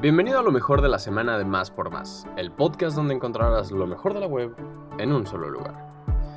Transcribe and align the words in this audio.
Bienvenido 0.00 0.38
a 0.38 0.44
lo 0.44 0.52
mejor 0.52 0.80
de 0.80 0.88
la 0.88 1.00
semana 1.00 1.38
de 1.38 1.44
Más 1.44 1.72
por 1.72 1.90
Más, 1.90 2.24
el 2.36 2.52
podcast 2.52 2.94
donde 2.94 3.14
encontrarás 3.14 3.72
lo 3.72 3.84
mejor 3.84 4.14
de 4.14 4.20
la 4.20 4.28
web 4.28 4.54
en 4.96 5.12
un 5.12 5.26
solo 5.26 5.50
lugar. 5.50 5.74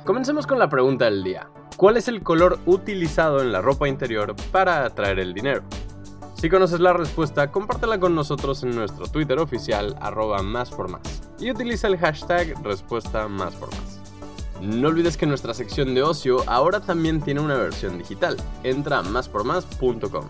Comencemos 0.04 0.48
con 0.48 0.58
la 0.58 0.68
pregunta 0.68 1.04
del 1.04 1.22
día. 1.22 1.48
¿Cuál 1.76 1.96
es 1.96 2.08
el 2.08 2.24
color 2.24 2.58
utilizado 2.66 3.40
en 3.40 3.52
la 3.52 3.60
ropa 3.60 3.88
interior 3.88 4.34
para 4.50 4.84
atraer 4.84 5.20
el 5.20 5.32
dinero? 5.32 5.62
Si 6.34 6.50
conoces 6.50 6.80
la 6.80 6.92
respuesta, 6.92 7.52
compártela 7.52 8.00
con 8.00 8.16
nosotros 8.16 8.64
en 8.64 8.74
nuestro 8.74 9.06
Twitter 9.06 9.38
oficial 9.38 9.96
arroba 10.00 10.42
más 10.42 10.72
por 10.72 10.90
más 10.90 11.22
y 11.38 11.48
utiliza 11.52 11.86
el 11.86 11.98
hashtag 11.98 12.60
respuesta 12.64 13.28
más 13.28 13.54
por 13.54 13.68
más. 13.70 14.00
No 14.60 14.88
olvides 14.88 15.16
que 15.16 15.26
nuestra 15.26 15.54
sección 15.54 15.94
de 15.94 16.02
ocio 16.02 16.38
ahora 16.48 16.80
también 16.80 17.20
tiene 17.20 17.40
una 17.40 17.54
versión 17.54 17.96
digital. 17.96 18.36
Entra 18.64 18.98
a 18.98 19.02
máspormás.com. 19.02 20.24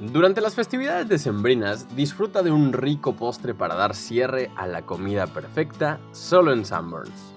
Durante 0.00 0.40
las 0.40 0.54
festividades 0.54 1.06
decembrinas, 1.10 1.94
disfruta 1.94 2.42
de 2.42 2.50
un 2.50 2.72
rico 2.72 3.16
postre 3.16 3.52
para 3.52 3.74
dar 3.74 3.94
cierre 3.94 4.50
a 4.56 4.66
la 4.66 4.80
comida 4.80 5.26
perfecta 5.26 6.00
solo 6.12 6.54
en 6.54 6.64
Sunburns. 6.64 7.34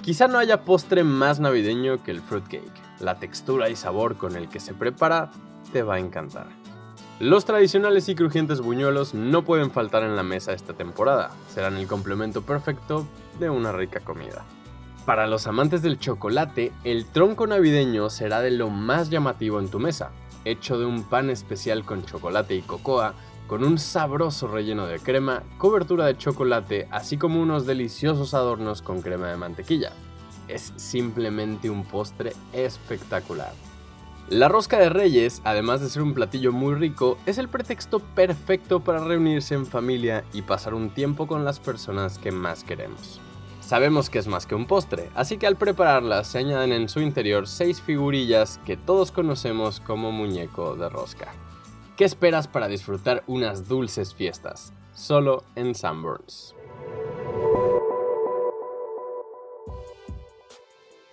Quizá 0.00 0.26
no 0.26 0.38
haya 0.38 0.64
postre 0.64 1.04
más 1.04 1.38
navideño 1.38 2.02
que 2.02 2.10
el 2.10 2.22
fruitcake. 2.22 2.72
La 3.00 3.16
textura 3.16 3.68
y 3.68 3.76
sabor 3.76 4.16
con 4.16 4.36
el 4.36 4.48
que 4.48 4.58
se 4.58 4.72
prepara 4.72 5.32
te 5.70 5.82
va 5.82 5.96
a 5.96 5.98
encantar. 5.98 6.46
Los 7.20 7.44
tradicionales 7.44 8.08
y 8.08 8.14
crujientes 8.14 8.62
buñuelos 8.62 9.12
no 9.12 9.44
pueden 9.44 9.70
faltar 9.70 10.02
en 10.02 10.16
la 10.16 10.22
mesa 10.22 10.54
esta 10.54 10.72
temporada. 10.72 11.30
Serán 11.52 11.76
el 11.76 11.86
complemento 11.86 12.40
perfecto 12.40 13.06
de 13.38 13.50
una 13.50 13.70
rica 13.70 14.00
comida. 14.00 14.46
Para 15.04 15.26
los 15.26 15.46
amantes 15.46 15.82
del 15.82 15.98
chocolate, 15.98 16.72
el 16.84 17.04
tronco 17.04 17.46
navideño 17.46 18.08
será 18.08 18.40
de 18.40 18.50
lo 18.50 18.70
más 18.70 19.10
llamativo 19.10 19.60
en 19.60 19.68
tu 19.68 19.78
mesa, 19.78 20.10
hecho 20.44 20.78
de 20.78 20.86
un 20.86 21.04
pan 21.04 21.30
especial 21.30 21.84
con 21.84 22.04
chocolate 22.04 22.54
y 22.54 22.62
cocoa, 22.62 23.14
con 23.46 23.64
un 23.64 23.78
sabroso 23.78 24.48
relleno 24.48 24.86
de 24.86 24.98
crema, 24.98 25.42
cobertura 25.58 26.06
de 26.06 26.16
chocolate, 26.16 26.88
así 26.90 27.18
como 27.18 27.40
unos 27.40 27.66
deliciosos 27.66 28.34
adornos 28.34 28.82
con 28.82 29.02
crema 29.02 29.28
de 29.28 29.36
mantequilla. 29.36 29.92
Es 30.48 30.72
simplemente 30.76 31.70
un 31.70 31.84
postre 31.84 32.32
espectacular. 32.52 33.52
La 34.28 34.48
rosca 34.48 34.78
de 34.78 34.88
reyes, 34.88 35.42
además 35.44 35.80
de 35.80 35.90
ser 35.90 36.02
un 36.02 36.14
platillo 36.14 36.52
muy 36.52 36.74
rico, 36.74 37.18
es 37.26 37.38
el 37.38 37.48
pretexto 37.48 37.98
perfecto 37.98 38.80
para 38.80 39.04
reunirse 39.04 39.54
en 39.54 39.66
familia 39.66 40.24
y 40.32 40.42
pasar 40.42 40.74
un 40.74 40.90
tiempo 40.90 41.26
con 41.26 41.44
las 41.44 41.60
personas 41.60 42.18
que 42.18 42.32
más 42.32 42.64
queremos. 42.64 43.20
Sabemos 43.72 44.10
que 44.10 44.18
es 44.18 44.26
más 44.26 44.44
que 44.44 44.54
un 44.54 44.66
postre, 44.66 45.08
así 45.14 45.38
que 45.38 45.46
al 45.46 45.56
prepararla 45.56 46.24
se 46.24 46.36
añaden 46.36 46.72
en 46.72 46.90
su 46.90 47.00
interior 47.00 47.48
6 47.48 47.80
figurillas 47.80 48.60
que 48.66 48.76
todos 48.76 49.10
conocemos 49.10 49.80
como 49.80 50.12
muñeco 50.12 50.76
de 50.76 50.90
rosca. 50.90 51.32
¿Qué 51.96 52.04
esperas 52.04 52.48
para 52.48 52.68
disfrutar 52.68 53.24
unas 53.26 53.68
dulces 53.68 54.12
fiestas? 54.12 54.74
Solo 54.92 55.44
en 55.54 55.74
Sanborns. 55.74 56.54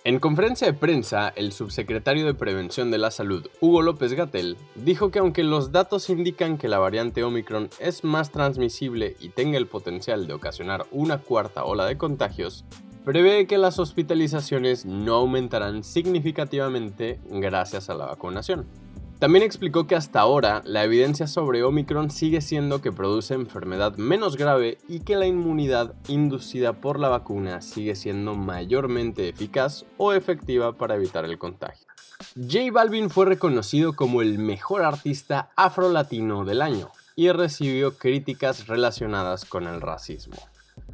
En 0.02 0.18
conferencia 0.18 0.66
de 0.66 0.72
prensa, 0.72 1.28
el 1.28 1.52
subsecretario 1.52 2.24
de 2.24 2.32
Prevención 2.32 2.90
de 2.90 2.96
la 2.96 3.10
Salud, 3.10 3.46
Hugo 3.60 3.82
López 3.82 4.14
Gatel, 4.14 4.56
dijo 4.74 5.10
que 5.10 5.18
aunque 5.18 5.44
los 5.44 5.72
datos 5.72 6.08
indican 6.08 6.56
que 6.56 6.68
la 6.68 6.78
variante 6.78 7.22
Omicron 7.22 7.68
es 7.78 8.02
más 8.02 8.30
transmisible 8.30 9.14
y 9.20 9.28
tenga 9.28 9.58
el 9.58 9.66
potencial 9.66 10.26
de 10.26 10.32
ocasionar 10.32 10.86
una 10.90 11.18
cuarta 11.18 11.64
ola 11.64 11.84
de 11.84 11.98
contagios, 11.98 12.64
prevé 13.04 13.46
que 13.46 13.58
las 13.58 13.78
hospitalizaciones 13.78 14.86
no 14.86 15.16
aumentarán 15.16 15.84
significativamente 15.84 17.20
gracias 17.28 17.90
a 17.90 17.94
la 17.94 18.06
vacunación. 18.06 18.66
También 19.20 19.44
explicó 19.44 19.86
que 19.86 19.96
hasta 19.96 20.18
ahora 20.18 20.62
la 20.64 20.82
evidencia 20.82 21.26
sobre 21.26 21.62
Omicron 21.62 22.10
sigue 22.10 22.40
siendo 22.40 22.80
que 22.80 22.90
produce 22.90 23.34
enfermedad 23.34 23.98
menos 23.98 24.38
grave 24.38 24.78
y 24.88 25.00
que 25.00 25.14
la 25.14 25.26
inmunidad 25.26 25.94
inducida 26.08 26.72
por 26.72 26.98
la 26.98 27.10
vacuna 27.10 27.60
sigue 27.60 27.96
siendo 27.96 28.34
mayormente 28.34 29.28
eficaz 29.28 29.84
o 29.98 30.14
efectiva 30.14 30.72
para 30.78 30.94
evitar 30.94 31.26
el 31.26 31.36
contagio. 31.36 31.86
J 32.34 32.72
Balvin 32.72 33.10
fue 33.10 33.26
reconocido 33.26 33.94
como 33.94 34.22
el 34.22 34.38
mejor 34.38 34.82
artista 34.82 35.50
afro-latino 35.54 36.46
del 36.46 36.62
año 36.62 36.88
y 37.14 37.30
recibió 37.30 37.98
críticas 37.98 38.68
relacionadas 38.68 39.44
con 39.44 39.66
el 39.66 39.82
racismo. 39.82 40.36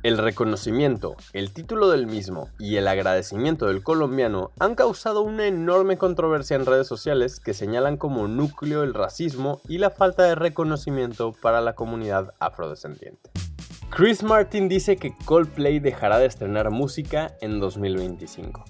El 0.02 0.18
reconocimiento, 0.18 1.16
el 1.32 1.52
título 1.52 1.88
del 1.88 2.06
mismo 2.06 2.48
y 2.58 2.76
el 2.76 2.88
agradecimiento 2.88 3.66
del 3.66 3.82
colombiano 3.82 4.52
han 4.58 4.74
causado 4.74 5.22
una 5.22 5.46
enorme 5.46 5.96
controversia 5.96 6.56
en 6.56 6.66
redes 6.66 6.86
sociales 6.86 7.40
que 7.40 7.54
señalan 7.54 7.96
como 7.96 8.28
núcleo 8.28 8.82
el 8.82 8.94
racismo 8.94 9.60
y 9.68 9.78
la 9.78 9.90
falta 9.90 10.24
de 10.24 10.34
reconocimiento 10.34 11.32
para 11.32 11.60
la 11.60 11.74
comunidad 11.74 12.34
afrodescendiente. 12.38 13.30
Chris 13.90 14.22
Martin 14.22 14.68
dice 14.68 14.96
que 14.96 15.14
Coldplay 15.24 15.78
dejará 15.78 16.18
de 16.18 16.26
estrenar 16.26 16.70
música 16.70 17.36
en 17.40 17.60
2025. 17.60 18.64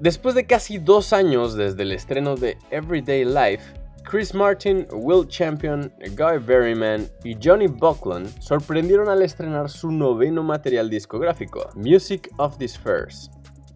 Después 0.00 0.34
de 0.34 0.46
casi 0.46 0.78
dos 0.78 1.12
años 1.12 1.54
desde 1.54 1.82
el 1.82 1.92
estreno 1.92 2.36
de 2.36 2.58
Everyday 2.70 3.24
Life, 3.24 3.85
Chris 4.08 4.32
Martin, 4.34 4.86
Will 4.92 5.26
Champion, 5.26 5.92
Guy 6.14 6.38
Berryman 6.38 7.08
y 7.24 7.36
Johnny 7.42 7.66
Buckland 7.66 8.28
sorprendieron 8.40 9.08
al 9.08 9.20
estrenar 9.22 9.68
su 9.68 9.90
noveno 9.90 10.44
material 10.44 10.88
discográfico, 10.88 11.70
Music 11.74 12.30
of 12.38 12.56
the 12.56 12.68
Spheres. 12.68 13.32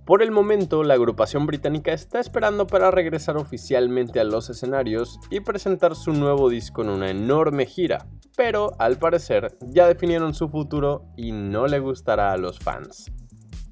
Por 0.07 0.23
el 0.23 0.31
momento, 0.31 0.85
la 0.85 0.95
agrupación 0.95 1.47
británica 1.47 1.93
está 1.93 2.21
esperando 2.21 2.69
para 2.69 2.93
regresar 2.93 3.37
oficialmente 3.39 4.21
a 4.21 4.25
los 4.25 4.49
escenarios 4.51 5.19
y 5.31 5.41
presentar 5.41 5.97
su 5.97 6.13
nuevo 6.13 6.49
disco 6.49 6.83
en 6.83 6.91
una 6.91 7.11
enorme 7.11 7.67
gira, 7.67 8.07
pero 8.37 8.71
al 8.79 8.99
parecer 8.99 9.59
ya 9.63 9.89
definieron 9.89 10.33
su 10.33 10.49
futuro 10.49 11.07
y 11.17 11.33
no 11.33 11.67
le 11.67 11.81
gustará 11.81 12.33
a 12.33 12.37
los 12.37 12.61
fans. 12.61 13.11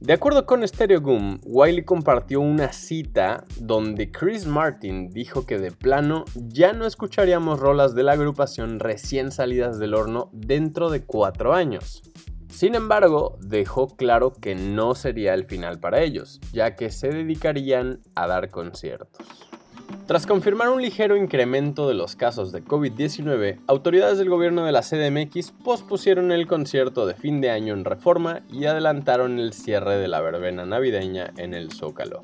De 0.00 0.12
acuerdo 0.12 0.46
con 0.46 0.66
Stereo 0.66 1.00
Goom, 1.00 1.40
Wiley 1.42 1.84
compartió 1.84 2.40
una 2.40 2.72
cita 2.72 3.44
donde 3.58 4.12
Chris 4.12 4.46
Martin 4.46 5.10
dijo 5.10 5.44
que 5.44 5.58
de 5.58 5.72
plano 5.72 6.24
ya 6.36 6.72
no 6.72 6.86
escucharíamos 6.86 7.58
rolas 7.58 7.96
de 7.96 8.04
la 8.04 8.12
agrupación 8.12 8.78
recién 8.78 9.32
salidas 9.32 9.80
del 9.80 9.94
horno 9.94 10.30
dentro 10.32 10.88
de 10.90 11.02
cuatro 11.04 11.52
años. 11.52 12.02
Sin 12.48 12.76
embargo, 12.76 13.38
dejó 13.40 13.88
claro 13.96 14.32
que 14.32 14.54
no 14.54 14.94
sería 14.94 15.34
el 15.34 15.46
final 15.46 15.80
para 15.80 16.00
ellos, 16.00 16.40
ya 16.52 16.76
que 16.76 16.90
se 16.90 17.08
dedicarían 17.08 18.00
a 18.14 18.28
dar 18.28 18.50
conciertos. 18.50 19.47
Tras 20.08 20.26
confirmar 20.26 20.70
un 20.70 20.80
ligero 20.80 21.18
incremento 21.18 21.86
de 21.86 21.92
los 21.92 22.16
casos 22.16 22.50
de 22.50 22.64
COVID-19, 22.64 23.58
autoridades 23.66 24.16
del 24.16 24.30
gobierno 24.30 24.64
de 24.64 24.72
la 24.72 24.80
CDMX 24.80 25.52
pospusieron 25.62 26.32
el 26.32 26.46
concierto 26.46 27.04
de 27.04 27.12
fin 27.12 27.42
de 27.42 27.50
año 27.50 27.74
en 27.74 27.84
Reforma 27.84 28.40
y 28.50 28.64
adelantaron 28.64 29.38
el 29.38 29.52
cierre 29.52 29.98
de 29.98 30.08
la 30.08 30.22
verbena 30.22 30.64
navideña 30.64 31.34
en 31.36 31.52
el 31.52 31.72
Zócalo. 31.72 32.22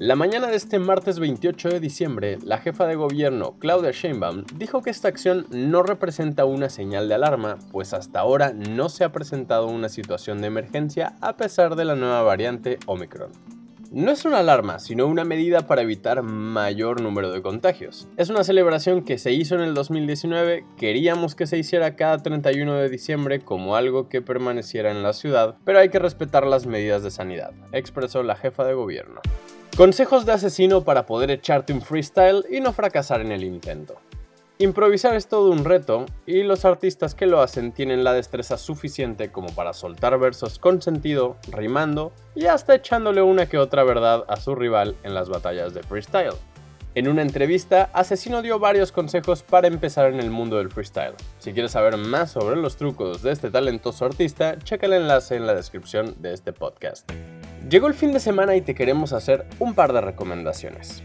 La 0.00 0.16
mañana 0.16 0.48
de 0.48 0.56
este 0.56 0.80
martes 0.80 1.20
28 1.20 1.68
de 1.68 1.78
diciembre, 1.78 2.38
la 2.42 2.58
jefa 2.58 2.88
de 2.88 2.96
gobierno, 2.96 3.54
Claudia 3.60 3.92
Sheinbaum, 3.92 4.46
dijo 4.56 4.82
que 4.82 4.90
esta 4.90 5.06
acción 5.06 5.46
no 5.50 5.84
representa 5.84 6.46
una 6.46 6.68
señal 6.68 7.08
de 7.08 7.14
alarma, 7.14 7.60
pues 7.70 7.94
hasta 7.94 8.18
ahora 8.18 8.52
no 8.52 8.88
se 8.88 9.04
ha 9.04 9.12
presentado 9.12 9.68
una 9.68 9.88
situación 9.88 10.40
de 10.40 10.48
emergencia 10.48 11.14
a 11.20 11.36
pesar 11.36 11.76
de 11.76 11.84
la 11.84 11.94
nueva 11.94 12.22
variante 12.22 12.80
Omicron. 12.86 13.59
No 13.92 14.12
es 14.12 14.24
una 14.24 14.38
alarma, 14.38 14.78
sino 14.78 15.08
una 15.08 15.24
medida 15.24 15.66
para 15.66 15.82
evitar 15.82 16.22
mayor 16.22 17.00
número 17.00 17.32
de 17.32 17.42
contagios. 17.42 18.06
Es 18.16 18.30
una 18.30 18.44
celebración 18.44 19.02
que 19.02 19.18
se 19.18 19.32
hizo 19.32 19.56
en 19.56 19.62
el 19.62 19.74
2019, 19.74 20.64
queríamos 20.76 21.34
que 21.34 21.48
se 21.48 21.58
hiciera 21.58 21.96
cada 21.96 22.18
31 22.18 22.72
de 22.74 22.88
diciembre 22.88 23.40
como 23.40 23.74
algo 23.74 24.08
que 24.08 24.22
permaneciera 24.22 24.92
en 24.92 25.02
la 25.02 25.12
ciudad, 25.12 25.56
pero 25.64 25.80
hay 25.80 25.88
que 25.88 25.98
respetar 25.98 26.46
las 26.46 26.66
medidas 26.66 27.02
de 27.02 27.10
sanidad, 27.10 27.50
expresó 27.72 28.22
la 28.22 28.36
jefa 28.36 28.64
de 28.64 28.74
gobierno. 28.74 29.22
Consejos 29.76 30.24
de 30.24 30.34
asesino 30.34 30.84
para 30.84 31.06
poder 31.06 31.32
echarte 31.32 31.72
un 31.72 31.82
freestyle 31.82 32.44
y 32.48 32.60
no 32.60 32.72
fracasar 32.72 33.20
en 33.22 33.32
el 33.32 33.42
intento. 33.42 33.96
Improvisar 34.60 35.16
es 35.16 35.26
todo 35.26 35.50
un 35.50 35.64
reto 35.64 36.04
y 36.26 36.42
los 36.42 36.66
artistas 36.66 37.14
que 37.14 37.24
lo 37.24 37.40
hacen 37.40 37.72
tienen 37.72 38.04
la 38.04 38.12
destreza 38.12 38.58
suficiente 38.58 39.32
como 39.32 39.48
para 39.54 39.72
soltar 39.72 40.18
versos 40.18 40.58
con 40.58 40.82
sentido, 40.82 41.38
rimando 41.50 42.12
y 42.34 42.44
hasta 42.44 42.74
echándole 42.74 43.22
una 43.22 43.46
que 43.46 43.56
otra 43.56 43.84
verdad 43.84 44.26
a 44.28 44.36
su 44.36 44.54
rival 44.54 44.96
en 45.02 45.14
las 45.14 45.30
batallas 45.30 45.72
de 45.72 45.82
freestyle. 45.82 46.34
En 46.94 47.08
una 47.08 47.22
entrevista, 47.22 47.88
Asesino 47.94 48.42
dio 48.42 48.58
varios 48.58 48.92
consejos 48.92 49.42
para 49.42 49.66
empezar 49.66 50.12
en 50.12 50.20
el 50.20 50.30
mundo 50.30 50.58
del 50.58 50.70
freestyle. 50.70 51.14
Si 51.38 51.54
quieres 51.54 51.72
saber 51.72 51.96
más 51.96 52.32
sobre 52.32 52.56
los 52.56 52.76
trucos 52.76 53.22
de 53.22 53.32
este 53.32 53.50
talentoso 53.50 54.04
artista, 54.04 54.58
checa 54.58 54.84
el 54.84 54.92
enlace 54.92 55.36
en 55.36 55.46
la 55.46 55.54
descripción 55.54 56.16
de 56.18 56.34
este 56.34 56.52
podcast. 56.52 57.10
Llegó 57.70 57.86
el 57.86 57.94
fin 57.94 58.12
de 58.12 58.20
semana 58.20 58.54
y 58.56 58.60
te 58.60 58.74
queremos 58.74 59.14
hacer 59.14 59.46
un 59.58 59.72
par 59.72 59.94
de 59.94 60.02
recomendaciones. 60.02 61.02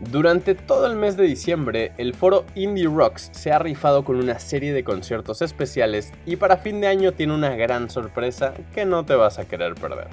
Durante 0.00 0.54
todo 0.54 0.86
el 0.86 0.94
mes 0.94 1.16
de 1.16 1.24
diciembre, 1.24 1.92
el 1.96 2.12
foro 2.14 2.44
Indie 2.54 2.86
Rocks 2.86 3.30
se 3.32 3.50
ha 3.50 3.58
rifado 3.58 4.04
con 4.04 4.16
una 4.16 4.38
serie 4.38 4.74
de 4.74 4.84
conciertos 4.84 5.40
especiales 5.40 6.12
y 6.26 6.36
para 6.36 6.58
fin 6.58 6.82
de 6.82 6.86
año 6.86 7.12
tiene 7.12 7.34
una 7.34 7.56
gran 7.56 7.88
sorpresa 7.88 8.52
que 8.74 8.84
no 8.84 9.06
te 9.06 9.14
vas 9.14 9.38
a 9.38 9.48
querer 9.48 9.74
perder. 9.74 10.08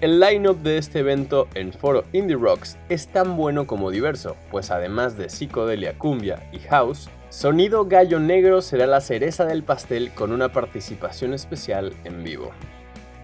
El 0.00 0.18
line-up 0.18 0.62
de 0.62 0.78
este 0.78 1.00
evento 1.00 1.46
en 1.54 1.74
Foro 1.74 2.04
Indie 2.12 2.36
Rocks 2.36 2.78
es 2.88 3.08
tan 3.08 3.36
bueno 3.36 3.66
como 3.66 3.90
diverso, 3.90 4.34
pues 4.50 4.70
además 4.70 5.18
de 5.18 5.28
psicodelia 5.28 5.98
cumbia 5.98 6.48
y 6.50 6.60
house, 6.60 7.10
Sonido 7.28 7.84
Gallo 7.84 8.20
Negro 8.20 8.62
será 8.62 8.86
la 8.86 9.02
cereza 9.02 9.44
del 9.44 9.62
pastel 9.62 10.10
con 10.14 10.32
una 10.32 10.50
participación 10.50 11.34
especial 11.34 11.92
en 12.04 12.24
vivo. 12.24 12.52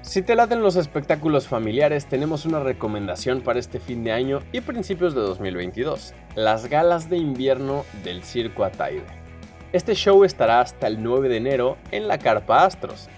Si 0.04 0.20
te 0.20 0.36
laten 0.36 0.62
los 0.62 0.76
espectáculos 0.76 1.48
familiares, 1.48 2.04
tenemos 2.04 2.44
una 2.44 2.60
recomendación 2.60 3.40
para 3.40 3.58
este 3.58 3.80
fin 3.80 4.04
de 4.04 4.12
año 4.12 4.42
y 4.52 4.60
principios 4.60 5.14
de 5.14 5.22
2022, 5.22 6.12
las 6.36 6.66
galas 6.66 7.08
de 7.08 7.16
invierno 7.16 7.86
del 8.04 8.22
Circo 8.22 8.64
Ataide. 8.64 9.06
Este 9.72 9.94
show 9.94 10.22
estará 10.22 10.60
hasta 10.60 10.88
el 10.88 11.02
9 11.02 11.30
de 11.30 11.38
enero 11.38 11.78
en 11.90 12.06
la 12.06 12.18
Carpa 12.18 12.66
Astros. 12.66 13.08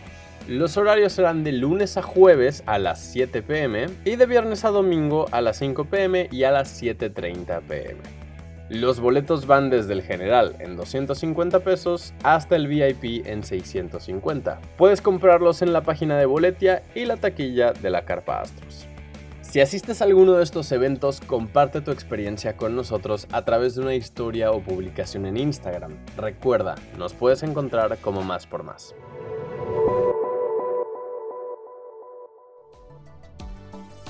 Los 0.46 0.76
horarios 0.76 1.12
serán 1.12 1.42
de 1.42 1.50
lunes 1.50 1.96
a 1.96 2.02
jueves 2.02 2.62
a 2.66 2.78
las 2.78 3.00
7 3.00 3.42
pm 3.42 3.88
y 4.04 4.14
de 4.14 4.26
viernes 4.26 4.64
a 4.64 4.70
domingo 4.70 5.26
a 5.32 5.40
las 5.40 5.58
5 5.58 5.86
pm 5.86 6.28
y 6.30 6.44
a 6.44 6.52
las 6.52 6.80
7.30 6.80 7.62
pm. 7.62 8.25
Los 8.68 8.98
boletos 8.98 9.46
van 9.46 9.70
desde 9.70 9.92
el 9.92 10.02
general 10.02 10.56
en 10.58 10.76
250 10.76 11.60
pesos 11.60 12.12
hasta 12.24 12.56
el 12.56 12.66
VIP 12.66 13.24
en 13.24 13.44
650. 13.44 14.60
Puedes 14.76 15.00
comprarlos 15.00 15.62
en 15.62 15.72
la 15.72 15.82
página 15.82 16.18
de 16.18 16.26
Boletia 16.26 16.82
y 16.92 17.04
la 17.04 17.16
taquilla 17.16 17.72
de 17.72 17.90
la 17.90 18.04
Carpa 18.04 18.40
Astros. 18.40 18.88
Si 19.40 19.60
asistes 19.60 20.02
a 20.02 20.04
alguno 20.04 20.32
de 20.32 20.42
estos 20.42 20.72
eventos, 20.72 21.20
comparte 21.20 21.80
tu 21.80 21.92
experiencia 21.92 22.56
con 22.56 22.74
nosotros 22.74 23.28
a 23.30 23.44
través 23.44 23.76
de 23.76 23.82
una 23.82 23.94
historia 23.94 24.50
o 24.50 24.60
publicación 24.60 25.26
en 25.26 25.36
Instagram. 25.36 25.96
Recuerda, 26.16 26.74
nos 26.98 27.14
puedes 27.14 27.44
encontrar 27.44 27.96
como 27.98 28.22
más 28.22 28.48
por 28.48 28.64
más. 28.64 28.96